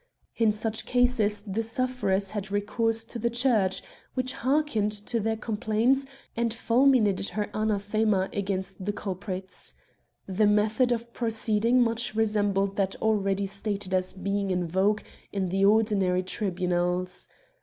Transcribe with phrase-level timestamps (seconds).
[0.35, 3.83] In such cases the sufferers had recourse to the Church,
[4.15, 9.75] which hearkened to their complaints and fulminated her anathema against the culprits.
[10.25, 15.01] The method of proceeding much resembled that already stated as being in vogue
[15.31, 17.27] in the ordinary tribunals.